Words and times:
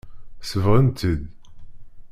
Sebɣen-tt-id. 0.49 1.23